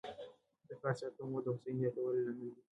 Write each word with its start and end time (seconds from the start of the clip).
د 0.67 0.69
کار 0.81 0.93
ساعت 0.99 1.13
کمول 1.17 1.41
د 1.43 1.47
هوساینې 1.53 1.81
زیاتوالي 1.81 2.21
لامل 2.25 2.35
دی. 2.39 2.49